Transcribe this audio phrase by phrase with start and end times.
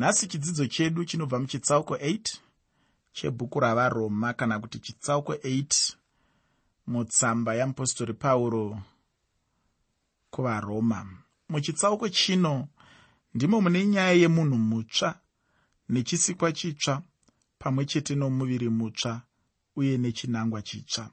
[0.00, 2.38] nhasi chidzidzo chedu chinobva muchitsauko 8
[3.12, 5.92] chebhuku ravaroma kana kuti chitsauko 8
[6.86, 8.82] mutsamba yeapostori pauro
[10.30, 11.06] kuvaroma.
[11.48, 12.68] Muchitsauko chino
[13.34, 15.20] ndimo mune nyaya yemunhu mutsva
[15.88, 17.02] nechisikwa chitsva
[17.58, 19.22] pamwe chete nomuviri mutsva
[19.76, 21.10] uye nechinangwa chitsva.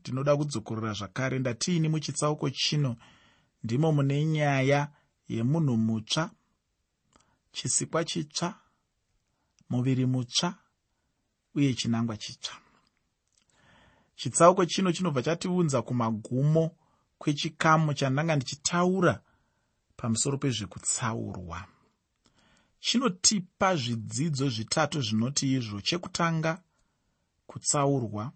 [0.00, 2.96] Ndinoda kudzokorora zvakare ndatiini muchitsauko chino
[3.64, 4.88] ndimo mune nyaya
[5.28, 6.30] yemunhu mutsva
[7.52, 8.60] chisikwa chitsva
[9.70, 10.54] muviri mutsva
[11.54, 12.56] uye chinangwa chitsva.
[14.16, 16.76] Chitsauko chino chinobva chatiunza kumagumo
[17.18, 19.22] kwechikamu chandanga ndichitaura
[19.96, 21.68] pamusoro pezvekutsaurwa.
[22.80, 25.80] Chinotipa zvidzidzo zvitatu zvinoti izvo.
[25.80, 26.62] Chekutanga
[27.46, 28.32] kutsaurwa.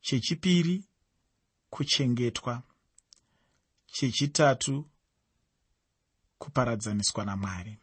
[0.00, 0.84] Chechipiri
[1.70, 2.62] kuchengetwa.
[3.86, 4.90] Chechitatu
[6.44, 7.78] kuparadzaniswa namwari.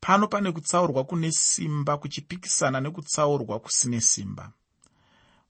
[0.00, 4.52] Pano pane kutsaurwa kune simba kuchipikisana nekutsaurwa kusine simba.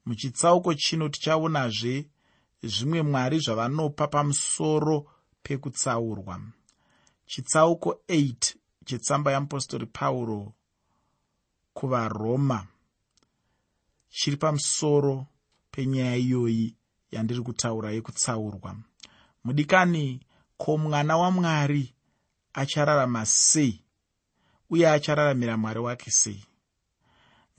[0.06, 2.10] Muchitsauko chino tichaonazve
[2.62, 5.06] zvimwe mwari zvavanopa pamusoro
[5.42, 6.40] pekutsaurwa.
[7.26, 8.54] Chitsauko 8
[8.84, 10.52] chetsamba yeapostori pauro
[11.74, 12.66] kuvaroma
[14.10, 15.26] chiri pamusoro
[15.70, 16.76] penyaya iyoyi
[17.10, 18.76] yandiri kutaura yekutsaurwa.
[19.44, 20.20] Mudikani
[20.60, 21.94] ko mwana wamwari
[22.52, 23.84] achararama sei
[24.70, 26.44] uye achararamira mwari wake sei?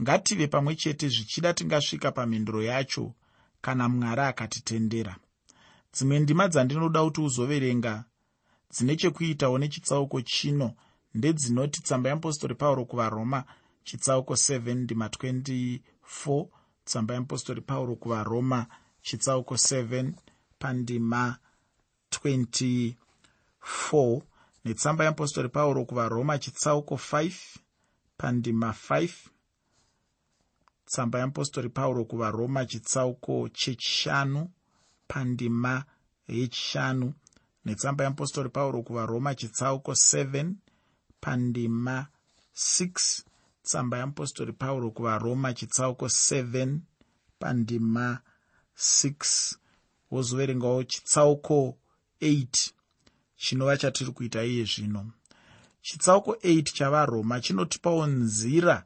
[0.02, 3.14] Ngative pamwe chete zvichida tingasvika pamhinduro yacho
[3.62, 5.16] kana mwari akatitendera.
[5.94, 8.04] Dzimwe ndima dzandinoda kuti uzoverenga
[8.72, 10.74] dzine chekuitawo nechitsauko chino
[11.14, 13.44] ndedzinoti tsamba yeapostori pauro kuvaroma
[13.84, 16.48] chitsauko 7 ndima 24
[16.86, 18.68] tsamba yeapostori pauro kuvaroma
[19.02, 20.14] chitsauko 7
[20.60, 21.51] pandima 24
[24.66, 27.32] netsamba yeapostori pauro kuvaroma chitsauko 5
[28.18, 29.10] pandima 5
[30.86, 34.50] tsamba yeapostori pauro kuvaroma chitsauko chechishanu
[35.08, 35.84] pandima
[36.28, 37.14] yechishanu.
[37.66, 40.54] Netsamba yeapostori pauro kuvaroma chitsauko 7
[41.22, 42.08] pandima
[42.56, 43.24] 6
[43.64, 46.80] tsamba yeapostori pauro kuvaroma chitsauko 7
[47.40, 48.20] pandima
[48.78, 49.56] 6
[50.12, 51.78] wozoverengawo chitsauko
[52.22, 52.72] 8
[53.36, 55.12] chinova chatiri kuita iye zvino.
[55.82, 58.86] Chitsauko 8 chavaroma chinotipawo nzira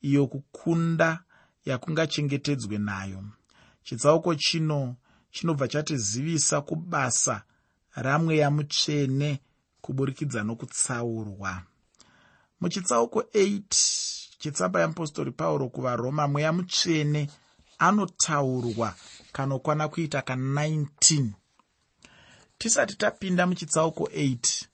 [0.00, 1.24] iyo kukunda
[1.64, 3.24] yakungachengetedzwe nayo.
[3.82, 4.96] Chitsauko chino
[5.30, 7.42] chinobva chatizivisa kubasa
[7.94, 9.40] ramweya mutsvene
[9.80, 11.62] kuburikidza nokutsaurwa.
[12.60, 13.60] Muchitsauko 8
[14.38, 17.30] chetsamba yeapostori pauro kuvaroma mweya mutsvene
[17.78, 18.94] anotaurwa
[19.32, 21.24] kanokwana kuita ka19
[22.58, 24.64] tisati tapinda muchitsauko 8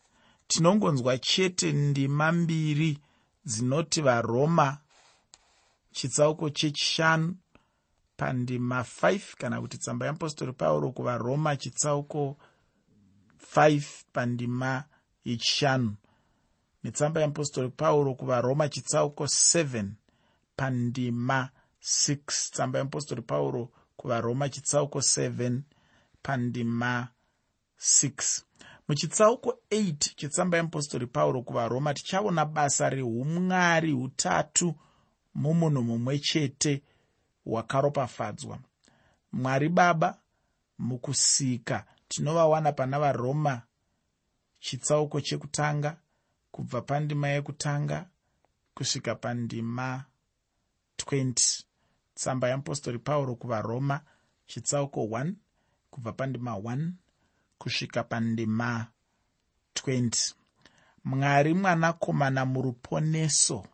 [0.46, 2.98] tinongonzwa chete ndima mbiri
[3.44, 4.78] dzinoti varoma
[5.92, 7.36] chitsauko chechishanu
[8.16, 12.36] pandima 5 kana kuti tsamba yeapostori pauro kuvaroma chitsauko
[13.56, 13.82] 5
[14.12, 14.84] pandima
[15.24, 15.96] yechishanu.
[16.84, 19.88] Netsamba yeapostori pauro kuvaroma chitsauko 7
[20.56, 21.50] pandima
[21.82, 25.60] 6 tsamba yeapostori pauro kuvaroma chitsauko 7
[26.22, 27.08] pandima
[27.80, 28.42] 6
[28.88, 34.74] muchitsauko 8 chetsamba yeapostori pauro kuvaroma tichaona basa reumwari hutatu
[35.34, 36.82] mumunhu mumwe chete
[37.44, 38.58] hwakaropafadzwa.
[39.32, 40.18] Mwari baba
[40.78, 43.62] mukusika tinovawana pana varoma.
[44.58, 45.96] Chitsauko chekutanga
[46.50, 48.08] kubva pandima yekutanga
[48.74, 50.04] kusvika pandima
[50.98, 51.62] 20
[52.14, 54.00] tsamba yeapostori pauro kuvaroma
[54.46, 55.32] chitsauko 1
[55.90, 56.90] kubva pandima 1
[57.60, 58.86] kusvika pandima
[59.74, 60.34] 20
[61.04, 63.66] mwari mwanakomana muruponeso.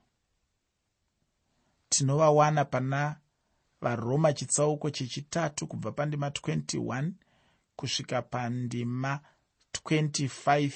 [1.89, 3.17] Tinovawana pana
[3.81, 7.11] varoma chitsauko chechitatu kubva pandima 21
[7.77, 9.21] kusvika pandima
[9.73, 10.73] 25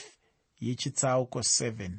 [0.60, 1.90] yechitsauko 7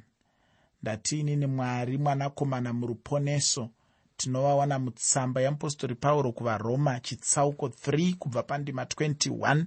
[0.82, 3.70] ndatiinini mwari mwanakomana muruponeso
[4.18, 9.66] tinovawana mutsamba yeapostori pauro kuvaroma chitsauko 3 kubva pandima 21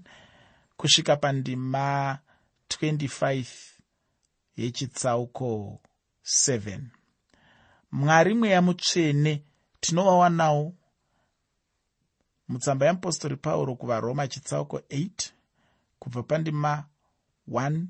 [0.76, 2.18] kusvika pandima
[2.68, 3.44] 25
[4.56, 5.80] yechitsauko
[6.24, 6.80] 7
[7.92, 9.44] mwari mweya mutsvene
[9.80, 10.74] tinovawanawo
[12.48, 15.10] mutsamba yeapostori pauro kuvaroma chitsauko 8
[15.98, 16.84] kubva pandima
[17.48, 17.84] 1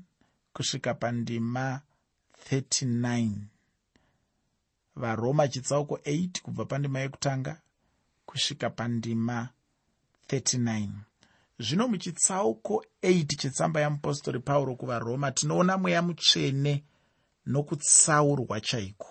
[0.53, 1.81] kusvika pandima
[2.49, 3.29] 39
[4.95, 7.61] varoma chitsauko 8 kubva pandima yekutanga
[8.25, 9.49] kusvika pandima
[10.27, 10.89] 39
[11.59, 16.83] zvino muchitsauko 8 chetsamba yeapostori pauro kuvaroma tinoona mweya mutsvene
[17.45, 19.07] nokutsaurwa chaiko?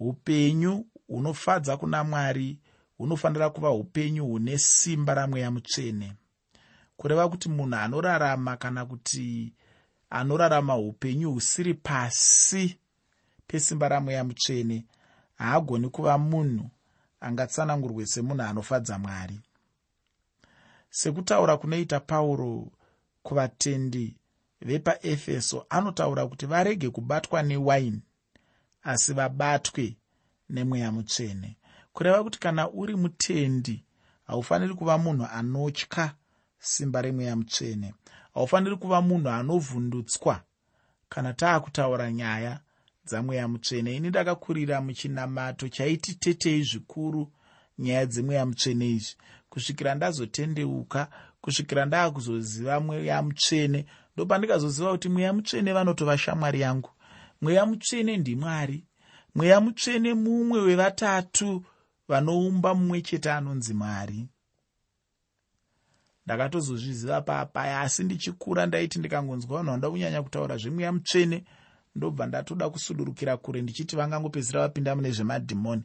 [0.00, 2.58] Upenyu hunofadza kuna mwari
[2.98, 6.12] hunofanira kuva upenyu hune simba ramweya mutsvene.
[6.96, 9.52] Kureva kuti munhu anorarama kana kuti
[10.10, 12.78] anorarama upenyu husiri pasi
[13.46, 14.84] pesimba ramweya mutsvene
[15.34, 16.70] haagoni kuva munhu
[17.20, 19.40] angatsanangurwe semunhu anofadza mwari
[21.00, 22.72] sekutaura kunoita pauro
[23.22, 24.16] kuvatendi
[24.60, 28.02] vepaefeso anotaura kuti varege kubatwa newaini
[28.82, 29.96] asi vabatwe
[30.50, 31.56] nemweya mutsvene.
[31.92, 33.84] Kureva kuti kana uri mutendi
[34.24, 36.14] haufaniri kuva munhu anotya
[36.58, 37.94] simba remweya mutsvene.
[38.34, 40.42] Haufaniri kuva munhu anovhundutswa
[41.08, 42.60] kana taakutaura nyaya
[43.06, 43.96] dzamweya mutsvene.
[43.96, 47.32] Ini ndakakurira muchinamato chaiti tetei zvikuru
[47.78, 49.16] nyaya dzemweya mutsvene izvi
[49.56, 51.08] kusvikira ndazotendeuka
[51.40, 56.90] kusvikira ndaakuzoziva mweya mutsvene ndopandikazoziva kuti mweya mutsvene vanotova shamwari yangu.
[57.40, 58.84] Mweya mutsvene ndimwari
[59.34, 61.64] mweya mutsvene mumwe wevatatu
[62.08, 64.28] vanoumba mumwe chete anonzi mwari.
[66.26, 71.44] Ndakatozozviziva papaya asi ndichikura ndaiti ndikangonzwa vanhu vanoda kunyanya kutaura zvemweya mutsvene
[71.94, 75.82] ndobva ndatoda kusudurukira kure ndichiti vangangopedzisira vapinda mune zvemadhimoni.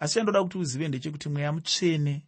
[0.00, 2.24] Asi chandoda kuti uzive ndechekuti mweya mutsvene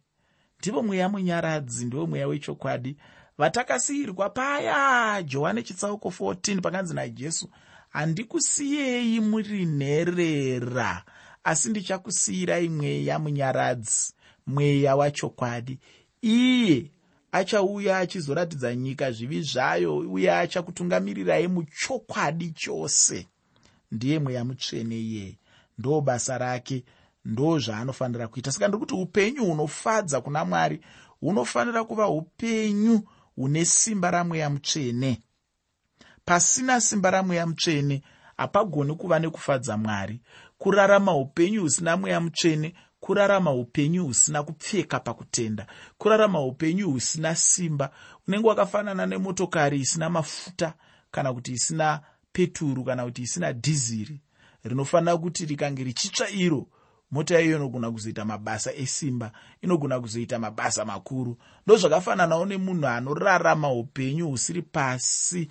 [0.63, 2.97] ndivo mweya munyaradzi ndivo mweya wechokwadi.
[3.37, 5.23] Vatakasiyirwa paya!
[5.23, 7.49] Johani chitsauko 14 pakanzi najesu
[7.89, 11.03] handikusiyei muri nherera
[11.43, 14.13] asi ndichakusiyirai mweya munyaradzi
[14.47, 15.79] mweya wachokwadi.
[16.21, 16.91] Iye
[17.31, 23.27] achauya achizoratidza nyika zvivi zvayo uye achakutungamirirai muchokwadi chose.
[23.91, 25.37] Ndiye mweya mutsvene iyeye
[25.77, 26.83] ndo basa rake
[27.25, 28.51] ndo zvaanofanira kuita.
[28.51, 30.81] Saka ndiri kuti upenyu hunofadza kuna mwari
[31.19, 33.01] hunofanira kuva upenyu
[33.35, 35.19] hune simba ramweya mutsvene.
[36.25, 38.01] Pasina simba ramweya mutsvene
[38.37, 40.21] hapagoni kuva nekufadza mwari.
[40.57, 45.67] Kurarama upenyu husina mweya mutsvene kurarama upenyu husina kupfeka pakutenda.
[45.97, 47.89] Kurarama upenyu husina simba
[48.27, 50.73] unenge wakafanana nemotokari isina mafuta
[51.11, 54.21] kana kuti isina peturu kana kuti isina dhiziri
[54.63, 56.67] rinofanira kuti rikange richitsva iro
[57.13, 59.31] mota iyo inogona kuzoita mabasa esimba
[59.61, 61.37] inogona kuzoita mabasa makuru.
[61.65, 65.49] Ndozvakafananawo nemunhu anorarama upenyu husiri pasi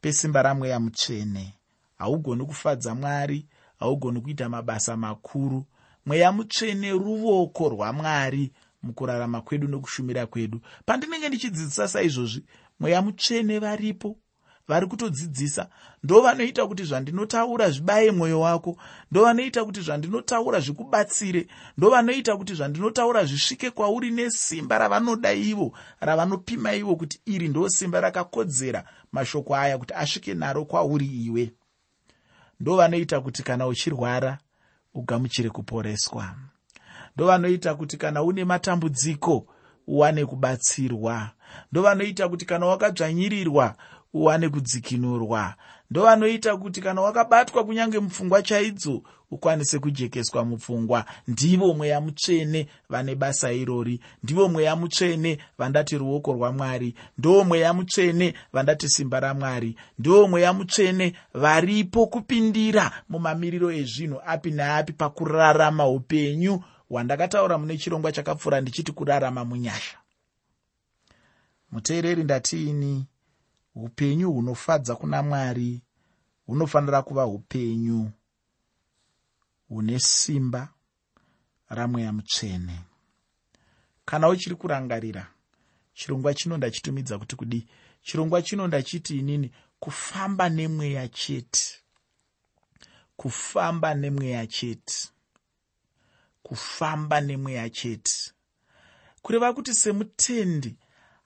[0.00, 1.54] pesimba ramweya mutsvene.
[1.98, 3.46] Haugoni kufadza mwari
[3.78, 5.66] haugoni kuita mabasa makuru.
[6.06, 8.52] Mweya mutsvene ruoko rwamwari
[8.82, 10.60] mukurarama kwedu nokushumira kwedu.
[10.86, 12.44] Pandinenge ndichidzidzisa saizvozvi
[12.80, 14.16] mweya mutsvene varipo
[14.70, 15.68] vari kutodzidzisa
[16.02, 18.76] ndo vanoita kuti zvandinotaura zvibaye mwoyo wako.
[19.10, 21.46] Ndo vanoita kuti zvandinotaura zvikubatsire.
[21.78, 28.00] Ndo vanoita kuti zvandinotaura zvisvike kwauri nesimba ravanoda ivo ravanopima ivo kuti iri ndo simba
[28.00, 31.52] rakakodzera mashoko aya kuti asvike naro kwauri iwe.
[32.60, 34.38] Ndo vanoita kuti kana uchirwara
[34.94, 36.34] ugamuchire kuporeswa.
[37.16, 39.46] Ndo vanoita kuti kana une matambudziko
[39.86, 41.30] uwane kubatsirwa.
[41.72, 43.76] Ndo vanoita kuti kana wakadzvanyirirwa
[44.12, 45.54] uwane kudzikinurwa.
[45.90, 51.04] Ndovanoita kuti kana wakabatwa kunyange mupfungwa chaidzo ukwanise kujekeswa mupfungwa.
[51.28, 54.00] Ndivo mweya mutsvene vane basa irori.
[54.22, 61.14] Ndivo mweya mutsvene vandati ruoko rwamwari ndo mweya mutsvene vandati simba ramwari ndivo mweya mutsvene
[61.34, 66.62] varipo kupindira mumamiriro ezvinhu api neapi pakurarama upenyu.
[66.88, 69.96] Hwandakataura mune chirongwa chakapfuura ndichiti kurarama munyasha.
[71.72, 73.06] Muteereri ndatiini
[73.74, 75.82] upenyu hunofadza kuna mwari.
[76.46, 78.10] Hunofanira kuva upenyu
[79.68, 80.68] hune simba
[81.68, 82.80] ramweya mutsvene.
[84.04, 85.30] Kana uchiri kurangarira
[85.94, 87.68] chirongwa chino ndachitumidza kuti kudi
[88.02, 89.50] chirongwa chino ndachiti inini
[89.80, 91.60] kufamba nemweya chete.
[93.16, 95.08] Kufamba nemweya chete.
[96.42, 98.32] Kufamba nemweya chete.
[99.22, 100.76] Kureva kuti semutendi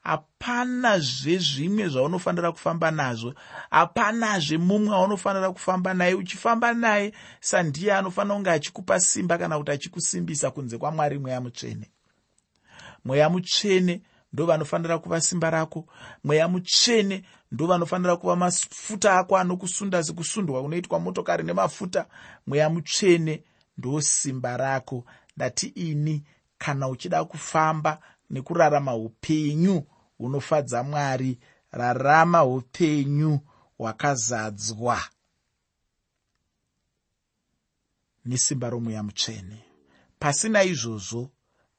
[0.04, 3.34] hapanazve zvimwe zvaunofanira kufamba nazvo.
[3.70, 7.12] Hapanazve mumwe aunofanira kufamba naye uchifamba naye.
[7.40, 11.90] Sandiye anofanira kunge achikupa simba kana kuti achikusimbisa kunze kwamwari mweya mutsvene.
[13.04, 15.87] Mweya mutsvene ndo vanofanira kuva simba rako.
[16.25, 22.06] Mweya mutsvene ndo vanofanira kuva mafuta ako anokusunda sekusundwa kunoitwa motokari nemafuta.
[22.46, 23.42] Mweya mutsvene
[23.78, 25.04] ndo simba rako.
[25.37, 26.25] Ndati ini
[26.58, 27.99] kana uchida kufamba
[28.30, 29.87] nekurarama upenyu
[30.18, 31.38] hunofadza mwari
[31.71, 33.40] rarama upenyu
[33.78, 35.00] hwakazadzwa.
[38.25, 39.64] Nesimba romweya mutsvene.
[40.18, 41.30] Pasina izvozvo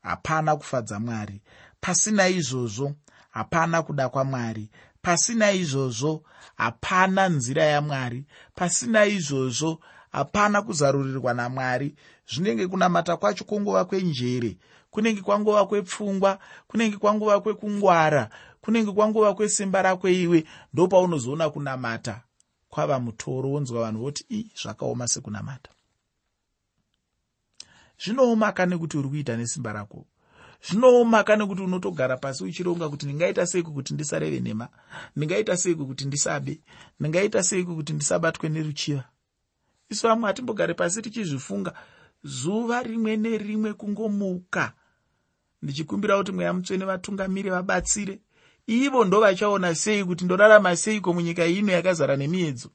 [0.02, 1.42] hapana kufadza mwari.
[1.82, 2.96] Pasina izvozvo
[3.32, 4.70] hapana kuda kwamwari.
[5.02, 6.24] Pasina izvozvo
[6.56, 8.26] hapana nzira yamwari.
[8.56, 9.80] Pasina izvozvo
[10.16, 11.96] hapana kuzarurirwa namwari.
[12.34, 14.58] Zvinenge kunamata kwacho kwongova kwenjere
[14.92, 18.30] kunenge kwangova kwepfungwa kunenge kwangova kwekungwara
[18.62, 22.22] kunenge kwangova kwesimba rakwe iwe ndopaunozoona kunamata.
[22.70, 25.70] Kwava mutoro wonzwa vanhu voti i zvakaoma sekunamata.
[28.04, 30.06] Zvinoomaka nekuti uri kuita nesimba rako.
[30.70, 34.68] Zvinoomaka nekuti unotogara pasi uchironga kuti ndingaita seiko kuti ndisareve nhema?
[35.16, 36.60] Ndingaita seiko kuti ndisabe?
[37.00, 39.04] Ndingaita seiko kuti ndisabatwe neruchiva
[39.90, 41.74] isu vamwe hatimbogare pasi tichizvifunga
[42.24, 44.74] zuva rimwe nerimwe kungomuka.
[45.62, 48.20] Ndichikumbira kuti mweya mutsvene vatungamiri vabatsire.
[48.68, 52.70] Ivo ndo vachaona sei kuti ndorarama seiko munyika ino yakazara nemiedzo?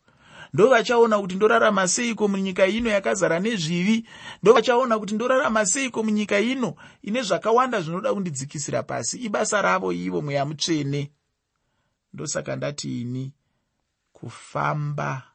[0.53, 4.07] Ndo vachaona kuti ndorarama seiko munyika ino yakazara nezvivi?
[4.43, 9.19] Ndo vachaona kuti ndorarama seiko munyika ino ine zvakawanda zvinoda kundidzikisira pasi?
[9.19, 11.11] Ibasa ravo ivo mweya mutsvene.
[12.13, 13.33] Ndosaka ndati ini
[14.13, 15.30] kufamba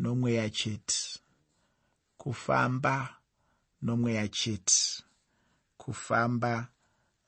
[0.00, 1.20] nomweya chete.
[2.16, 3.08] Kufamba
[3.82, 5.02] nomweya chete.
[5.76, 6.68] Kufamba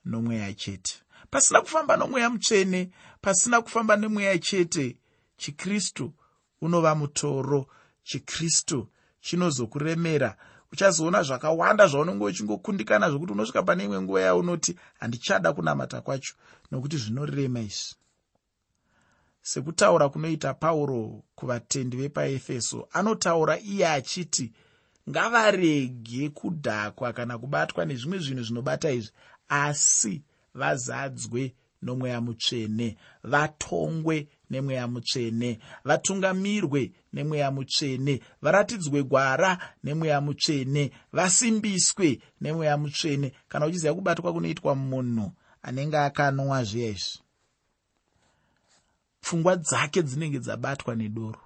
[0.05, 0.95] nomweya chete.
[1.29, 4.97] Pasina kufamba nomweya mutsvene pasina kufamba nemweya chete
[5.37, 6.13] chikristu
[6.61, 7.65] unova mutoro.
[8.03, 8.87] Chikristu
[9.21, 10.37] chinozokuremera.
[10.71, 16.33] Uchazoona zvakawanda zvaunenge uchingokundikana zvokuti unosvika pane imwe nguva yaunoti handichada kunamata kwacho.
[16.71, 17.95] Nokuti zvinorema izvi
[19.43, 24.51] sekutaura kunoita pauro kuvatendi vepaefeso anotaura iye achiti
[25.09, 29.11] ngavarege kudhakwa kana kubatwa nezvimwe zvinhu zvinobata izvi
[29.49, 30.21] asi
[30.59, 31.43] vazadzwe
[31.81, 39.51] nomweya mutsvene vatongwe nemweya mutsvene vatungamirwe nemweya mutsvene varatidzwe gwara
[39.83, 43.33] nemweya mutsvene vasimbiswe nemweya mutsvene.
[43.47, 45.31] Kana uchiziva kubatwa kunoitwa munhu
[45.61, 47.22] anenge akanwa zviya izvi
[49.23, 51.41] pfungwa dzake dzinenge dzabatwa nedoro.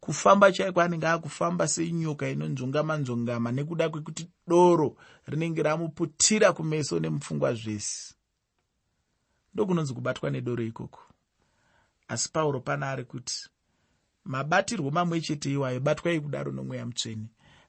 [0.00, 4.96] Kufamba chaiko anenge akufamba senyoka inonzongamanzongama nekuda kwekuti doro
[5.26, 8.14] rinenge ramuputira kumeso nemupfungwa zvese.
[9.54, 11.00] Ndokunonzi kubatwa nedoro ikoko.
[12.08, 13.48] Asi pauro pana ari kuti
[14.24, 17.28] mabatirwo mamwe chete iwayo batwai kudaro nomweya mutsvene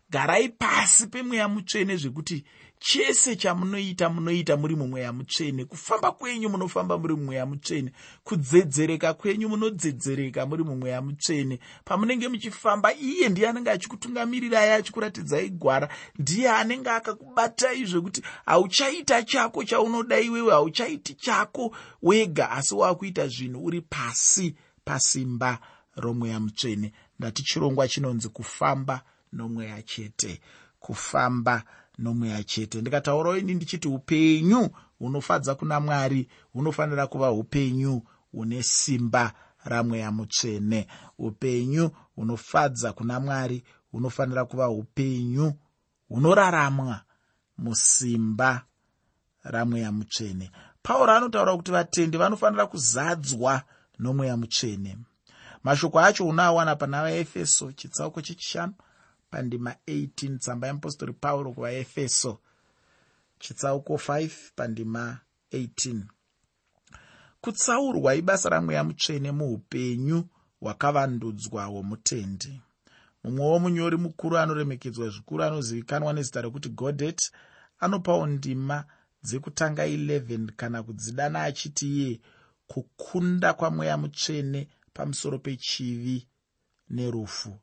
[0.10, 2.44] garai pasi pemweya mutsvene zvekuti
[2.80, 5.66] chese chamunoita munoita muri mumweya mutsvene.
[5.66, 7.92] Kufamba kwenyu munofamba muri mumweya mutsvene.
[8.24, 11.60] Kudzedzereka kwenyu munodzedzereka muri mumweya mutsvene.
[11.86, 15.89] Pamunenge muchifamba iye ndiye anenge achikutungamirirai achikuratidzai gwara
[16.20, 23.82] ndiye anenge akakubatai zvekuti hauchaita chako chaunoda iwewe hauchaiti chako wega asi waakuita zvinhu uri
[23.82, 25.60] pasi pasimba
[25.96, 26.92] romweya mutsvene.
[27.20, 29.01] Ndati chirongwa chinonzi kufamba
[29.33, 30.41] nomweya chete
[30.79, 31.63] kufamba
[31.98, 32.81] nomweya chete.
[32.81, 34.69] Ndikataurawo ini ndichiti upenyu
[35.00, 39.33] hunofadza kuna mwari hunofanira kuva upenyu hune simba
[39.63, 40.88] ramweya mutsvene.
[41.17, 45.53] Upenyu hunofadza kuna mwari hunofanira kuva upenyu
[46.09, 47.01] hunoraramwa
[47.57, 48.65] musimba
[49.43, 50.51] ramweya mutsvene.
[50.81, 53.62] Pauro anotaura kuti vatendi vanofanira kuzadzwa
[54.00, 54.98] nomweya mutsvene.
[55.63, 58.74] Mashoko acho unoawana pana vaefeso chitsauko chechishanu
[59.31, 62.39] pandima 18 tsamba yeapostori pauro kuvaefeso
[63.39, 65.19] chitsauko 5 pandima
[65.51, 66.01] 18
[67.41, 70.19] kutsaurwa ibasa ramweya mutsvene muupenyu
[70.62, 72.62] hwakavandudzwa hwomutendi.
[73.24, 77.31] Mumwewo munyori mukuru anoremekedzwa zvikuru anozivikanwa nezita rekuti godet
[77.79, 78.86] anopawo ndima
[79.24, 82.19] dzekutanga 11 kana kudzidana achiti iye
[82.67, 86.27] kukunda kwamweya mutsvene pamusoro pechivi
[86.89, 87.59] nerufu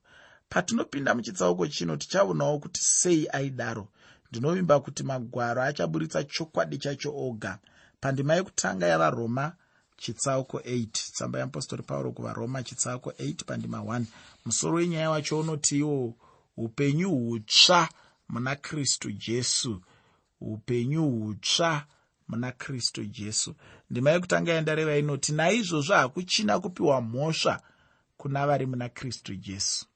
[0.49, 3.89] patinopinda muchitsauko chino tichaonawo kuti sei aidaro.
[4.31, 7.59] Ndinovimba kuti magwaro achaburitsa chokwadi chacho oga.
[8.01, 9.53] Pandima yekutanga yavaroma
[9.97, 14.05] chitsauko 8 tsamba yeapostori pauro kuvaroma chitsauko 8 pandima 1
[14.45, 16.15] musoro wenyaya wacho unotiwo
[16.57, 17.89] upenyu hutsva
[18.29, 19.83] muna kristu jesu.
[20.41, 21.87] Upenyu hutsva
[22.29, 23.55] muna kristu jesu.
[23.91, 27.63] Ndima yekutanga yandareva inoti naizvozvo hakuchina kupiwa mhosva
[28.17, 29.87] kuna vari muna kristu jesu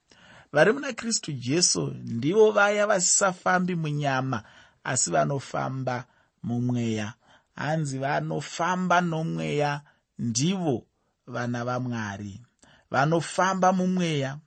[0.53, 4.43] vari muna kristu jesu ndivo vaya vasisafambi munyama
[4.85, 6.05] asi vanofamba
[6.43, 7.15] mumweya.
[7.57, 9.81] Hanzi vanofamba nomweya
[10.19, 10.87] ndivo
[11.27, 12.41] vana vamwari.
[12.91, 14.39] Vanofamba mumweya.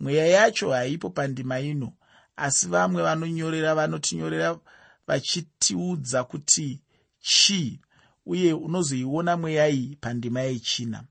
[0.00, 1.92] Mweya yacho haipo pandima ino
[2.36, 4.58] asi vamwe vanonyorera vanotinyorera
[5.06, 6.80] vachitiudza kuti
[7.20, 7.80] chii
[8.26, 11.04] uye unozoiona mweya iyi pandima yechina.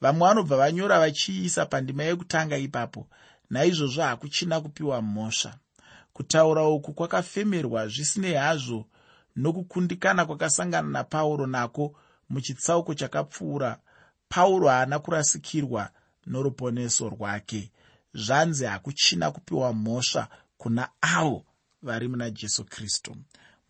[0.00, 3.06] Vamwe vanobva vanyora vachiisa pandima yekutanga ipapo
[3.50, 5.54] naizvozvo hakuchina kupiwa mhosva.
[6.12, 8.86] Kutaura uku kwakafemerwa zvisinei hazvo
[9.36, 11.94] nokukundikana kwakasangana napauro nako
[12.28, 13.78] muchitsauko chakapfuura.
[14.28, 15.90] Pauro haana kurasikirwa
[16.26, 17.72] noruponeso rwake.
[18.14, 21.44] Zvanzi hakuchina kupiwa mhosva kuna avo
[21.82, 23.16] vari muna jesu kristu.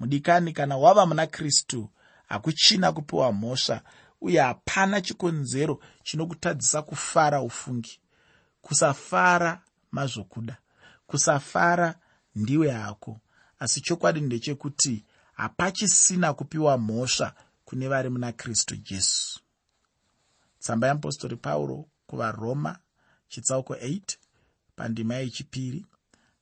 [0.01, 1.91] Mudikani kana wava muna kristu
[2.29, 3.83] hakuchina kupiwa mhosva
[4.21, 8.01] uye hapana chikonzero chinokutadzisa kufara ufungi.
[8.63, 10.57] Kusafara mazvokuda
[11.07, 11.95] kusafara
[12.35, 13.21] ndiwe hako
[13.59, 15.05] asi chokwadi ndechekuti
[15.35, 19.41] hapachisina kupiwa mhosva kune vari muna kristu jesu.
[20.59, 22.79] Tsamba yeapostori pauro kuvaroma
[23.29, 24.01] chitsauko 8
[24.77, 25.87] pandima yechipiri.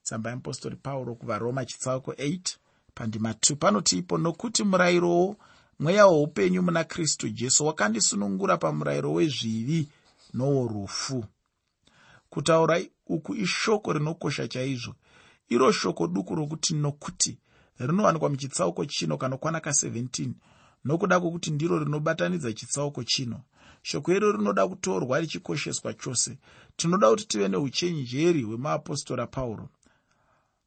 [0.02, 2.56] Tsamba yeapostori pauro kuvaroma chitsauko 8
[2.94, 5.36] pandima 2 panoti ipo nokuti murayirowo
[5.78, 9.88] mweya woupenyu muna kristu jesu wakandisunungura pamurayiro wezvivi
[10.34, 11.24] noworufu
[12.30, 14.94] kutaura uku ishoko rinokosha chaizvo.
[15.48, 17.38] Iro shoko duku rokuti nokuti
[17.78, 20.30] rinowanikwa muchitsauko chino kanokwana ka17
[20.84, 23.40] nokuda kwokuti ndiro rinobatanidza chitsauko chino.
[23.82, 26.38] Shoko iro rinoda kutorwa richikosheswa chose.
[26.76, 29.68] Tinoda kuti tive neuchenjeri hwemapostora pauro.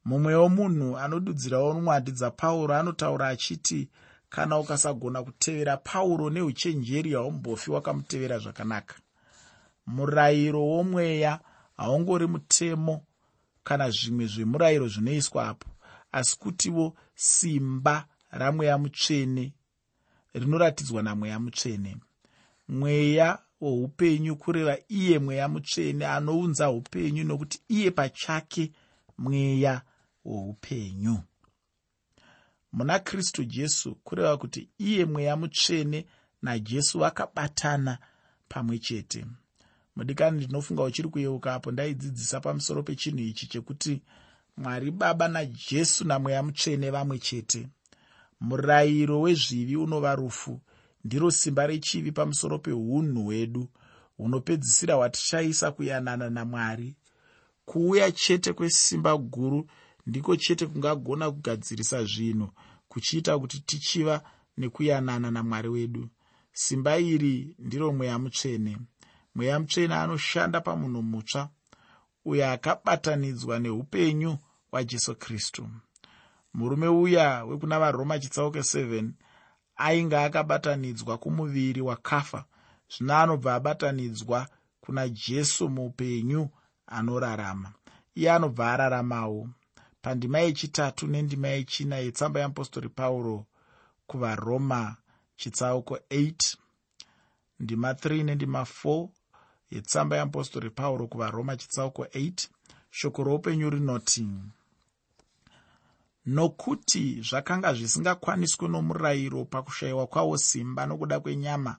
[0.06, 3.90] Mumwewo munhu anodudzirawo nwadi dzapauro anotaura achiti
[4.30, 8.96] kana ukasagona kutevera pauro neuchenjeri haumbofi wakamutevera zvakanaka.
[9.88, 11.40] Murayiro womweya
[11.80, 13.06] haungori mutemo
[13.64, 15.68] kana zvimwe zvemurayiro zvinoiswapo
[16.12, 19.54] asi kutiwo simba ramweya mutsvene
[20.34, 21.98] rinoratidzwa namweya mutsvene.
[22.68, 28.72] Mweya woupenyu kureva iye mweya mutsvene anounza upenyu nokuti iye pachake
[29.18, 29.82] mweya
[30.26, 31.20] woupenyu.
[32.72, 36.06] Muna kristu jesu kureva kuti iye mweya mutsvene
[36.42, 37.98] najesu vakabatana
[38.50, 39.26] pamwe chete
[40.00, 44.02] mudikani ndinofunga uchiri kuyeuka apo ndaidzidzisa pamusoro pechinhu ichi chekuti
[44.58, 47.68] mwari baba najesu namweya mutsvene vamwe chete.
[48.40, 50.62] Murayiro wezvivi unova rufu
[51.06, 53.68] ndiro simba rechivi pamusoro peunhu hwedu
[54.18, 56.96] hunopedzisira hwatichaisa kuyanana namwari.
[57.66, 59.68] Kuuya chete kwesimba guru
[60.08, 62.50] ndiko chete kungagona kugadzirisa zvinhu
[62.88, 64.24] kuchiita kuti tichiva
[64.58, 66.10] nekuyanana namwari wedu.
[66.54, 68.78] Simba iri ndiro mweya mutsvene
[69.40, 71.50] mweya mutsvene anoshanda pamunhu mutsva
[72.26, 74.38] uyo akabatanidzwa neupenyu
[74.72, 75.70] hwajesu kristu.
[76.54, 79.10] Murume uya wekuna varoma chitsauko 7
[79.76, 82.46] ainge akabatanidzwa kumuviri wakafa.
[82.92, 84.48] Zvino anobva abatanidzwa
[84.82, 86.50] kuna jesu muupenyu
[86.88, 87.74] anorarama.
[88.16, 89.50] Iye anobva araramawo.
[90.02, 93.46] Pandima yechitatu nendima yechina yetsamba yeapostori pauro
[94.08, 94.96] kuvaroma
[95.36, 96.58] chitsauko 8
[97.60, 99.08] ndima 3 nendima 4
[99.72, 102.48] yetsamba yeapostori pauro kuvaroma chitsauko 8
[102.92, 104.28] shoko roupenyu rinoti
[106.26, 111.76] nokuti zvakanga zvisingakwaniswe nomurayiro pakushayiwa kwawo simba nokuda kwenyama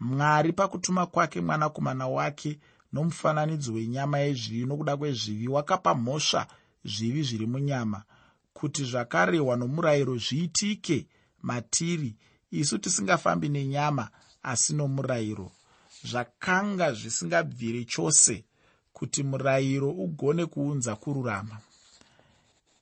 [0.00, 2.58] mwari pakutuma kwake mwanakomana wake
[2.92, 6.46] nomufananidzo wenyama yezvivi nokuda kwezvivi wakapa mhosva
[6.84, 8.02] zvivi zviri munyama
[8.52, 11.06] kuti zvakarehwa nomurayiro zviitike
[11.42, 12.16] matiri
[12.50, 14.08] isu tisingafambi nenyama
[14.42, 15.52] asi nomurayiro
[16.04, 18.44] zvakanga zvisingabviri chose
[18.92, 21.58] kuti murayiro ugone kuunza kururama.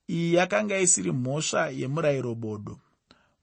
[0.09, 2.79] Iyi yakanga isiri mhosva yemurayiro bodo.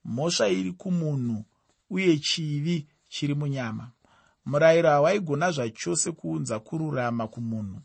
[0.05, 1.43] Mhosva iri kumunhu
[1.89, 3.91] uye chivi chiri munyama.
[4.45, 7.79] Murayiro hawaigona zvachose kuunza kururama kumunhu.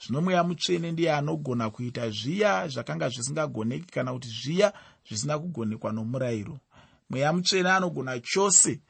[0.00, 4.72] Zvino mweya mutsvene ndiye anogona kuita zviya zvakanga zvisingagoneki kana kuti zviya
[5.08, 6.58] zvisina kugonekwa nomurayiro
[7.10, 8.80] mweya mutsvene anogona chose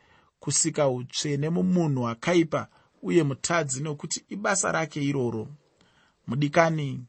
[0.41, 2.69] kusika utsvene mumunhu akaipa
[3.03, 5.49] uye mutadzi nokuti ibasa rake iroro.
[6.27, 7.05] Mudikani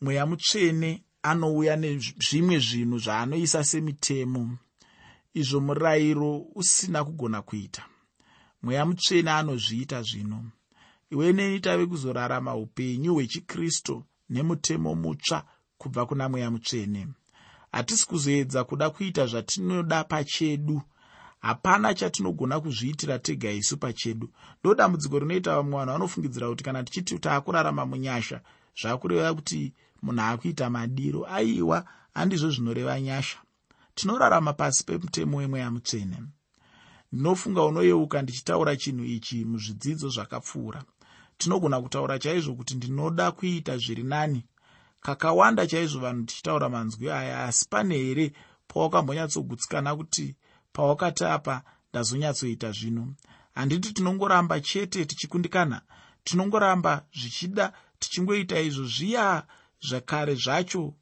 [0.00, 4.58] mweya mutsvene anouya nezvimwe zvinhu zvaanoisa semitemo
[5.40, 7.82] izvo murayiro usina kugona kuita.
[8.62, 10.44] Mweya mutsvene anozviita zvino.
[11.10, 15.46] Iwe neni tave kuzorarama upenyu hwechikristu nemutemo mutsva
[15.78, 17.08] kubva kuna mweya mutsvene.
[17.72, 20.82] Hatisi kuzoedza kuda kuita zvatinoda pachedu
[21.46, 24.30] hapana chatinogona kuzviitira tega isu pachedu.
[24.60, 28.40] Ndo dambudziko rinoita vamwe vanhu vanofungidzira kuti kana tichiti taakurarama munyasha
[28.80, 33.38] zvakureva kuti munhu akuita madiro aiwa handizvo zvinoreva nyasha.
[33.94, 36.18] Tinorarama pasi pemutemo wemweya mutsvene.
[37.12, 40.82] Ndinofunga unoyeuka ndichitaura chinhu ichi muzvidzidzo zvakapfuura.
[41.38, 44.44] Tinogona kutaura chaizvo kuti ndinoda kuita zviri nani.
[45.00, 48.32] Kakawanda chaizvo vanhu tichitaura manzwi aya asi pane here
[48.68, 50.36] pawakambonyatsogutsikana kuti
[50.76, 53.14] pawakati apa ndazonyatsoita zvino.
[53.54, 55.82] Handiti tinongoramba chete tichikundikana
[56.24, 59.46] tinongoramba zvichida tichingoita izvo zviya
[59.88, 60.94] zvakare zvacho.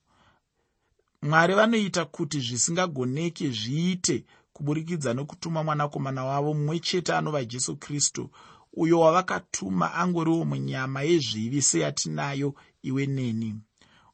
[1.22, 8.30] Mwari vanoita kuti zvisingagoneki zviite kuburikidza nekutuma mwanakomana wavo mumwe chete anova jesu kristu
[8.72, 13.60] uyo wavakatuma angoriwo munyama yezvivi seyatinayo iwe neni.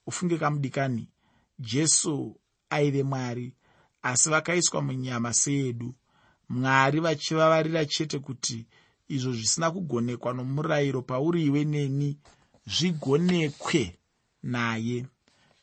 [0.06, 1.08] Ufunge kamudikani
[1.58, 2.36] jesu
[2.70, 3.52] aive mwari
[4.02, 5.94] asi vakaiswa munyama seyedu
[6.48, 8.66] mwari vachivavarira chete kuti
[9.08, 12.18] izvo zvisina kugonekwa nomurayiro pauri iwe neni
[12.66, 13.98] zvigonekwe
[14.42, 15.06] naye.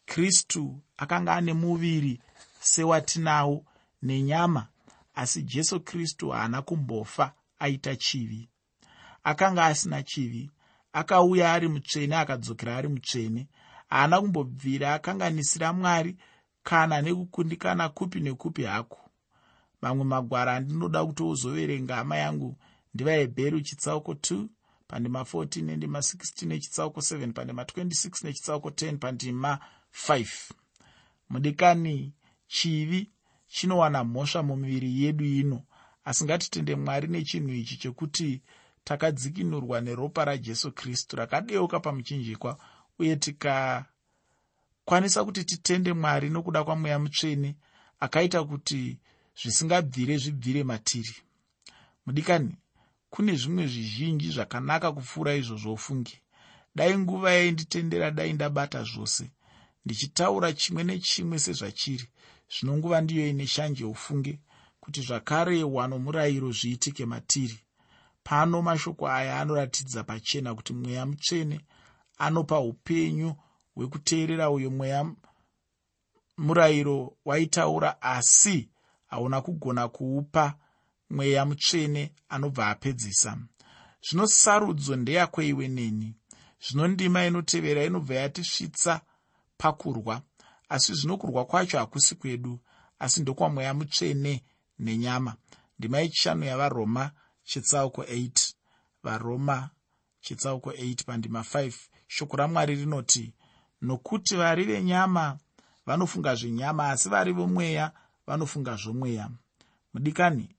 [0.06, 2.22] Kristu akanga ane muviri
[2.60, 3.66] sewatinawo
[4.02, 4.68] nenyama
[5.16, 8.50] asi jesu kristu haana kumbofa aita chivi.
[9.24, 10.50] Akanga asina chivi
[10.94, 13.48] akauya ari mutsvene akadzokera ari mutsvene
[13.90, 16.16] haana kumbobvira akanganisira mwari
[16.68, 19.00] kana nekukundikana kupi nekupi hako.
[19.82, 22.58] Mamwe magwara andinoda kuti uzoverenga hama yangu
[22.94, 24.46] ndivahebheru chitsauko 2
[24.88, 29.60] pandima 14 nendima 16 nechitsauko 7 pandima 26 nechitsauko 10 pandima
[30.08, 30.28] 5
[31.30, 32.14] mudikani
[32.48, 33.12] chivi
[33.48, 35.64] chinowana mhosva mumiviri yedu ino
[36.06, 38.42] asi ngatitende mwari nechinhu ichi chekuti
[38.84, 42.58] takadzikinurwa neropa rajesu kristu rakadeuka pamuchinjikwa
[43.00, 43.16] uye
[44.88, 47.56] tikakwanisa kuti titende mwari nokuda kwamweya mutsvene
[48.00, 48.98] akaita kuti
[49.36, 51.16] zvisingabvire zvibvire matiri.
[52.06, 52.56] Mudikani
[53.10, 56.22] kune zvimwe zvizhinji zvakanaka kupfuura izvozvo ufungi
[56.76, 59.32] dai nguva yainditendera dai ndabata zvose.
[59.86, 62.08] Ndichitaura chimwe nechimwe sezvachiri.
[62.50, 64.40] Zvino nguva ndiyo ine shanje ufunge
[64.80, 67.60] kuti zvakarehwa nomurayiro zviitike matiri.
[68.24, 71.60] Pano mashoko aya anoratidza pachena kuti mweya mutsvene
[72.18, 73.36] anopa upenyu
[73.78, 75.12] hwekuteerera uyo mweya
[76.38, 78.70] murayiro waitaura asi
[79.08, 80.58] hauna kugona kuupa
[81.10, 83.38] mweya mutsvene anobva apedzisa.
[84.02, 86.16] Zvino sarudzo ndeyakweiwe neni.
[86.68, 89.02] Zvino ndima inotevera inobva yatisvitsa
[89.58, 90.22] pakurwa
[90.70, 92.60] asi zvino kurwa kwacho hakusi kwedu
[93.00, 94.44] asi ndokwamweya mutsvene
[94.80, 95.36] nenyama.
[95.80, 97.12] Ndima yechishanu yavaroma
[97.44, 98.54] chitsauko 8
[99.04, 99.70] varoma
[100.22, 101.74] chitsauko 8 pandima 5
[102.08, 103.34] shoko ramwari rinoti
[103.82, 105.38] nokuti vari venyama
[105.86, 107.92] vanofunga zvenyama asi vari vomweya
[108.28, 109.30] vanofunga zvomweya.
[109.94, 110.50] Mudikani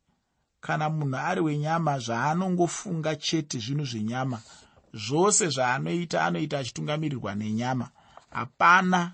[0.61, 4.41] kana munhu ari wenyama zvaanongofunga chete zvinhu zvenyama
[4.95, 7.91] zvose zvaanoita anoita achitungamirirwa nenyama.
[8.31, 9.13] Hapana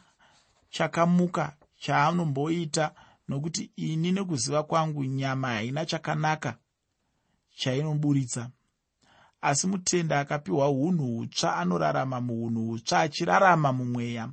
[0.71, 2.91] chakamuka chaanomboita
[3.29, 6.57] nokuti ini nekuziva kwangu nyama haina chakanaka
[7.57, 8.51] chainoburitsa
[9.45, 14.31] asi mutenda akapiwa unhu hutsva anorarama muunhu hutsva achirarama mumweya.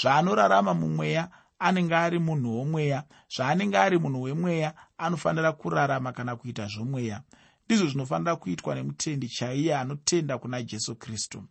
[0.00, 3.04] Zvaanorarama mumweya anenge ari munhu womweya.
[3.36, 7.22] Zvaanenge ari munhu wemweya anofanira kurarama kana kuita zvomweya.
[7.66, 11.44] Ndizvo zvinofanira kuitwa nemutendi chaiye anotenda kuna jesu kristu.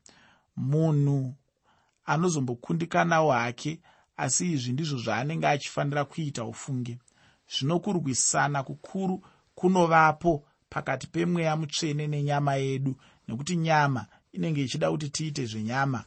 [0.55, 1.35] Munhu
[2.05, 3.81] anozombokundikanawo hake
[4.17, 6.99] asi izvi ndizvo zvaanenge achifanira kuita ufunge.
[7.49, 12.95] Zvinokurwisana kukuru kunovapo pakati pemweya mutsvene nenyama yedu
[13.27, 16.05] nekuti nyama inenge ichida kuti tiite zvenyama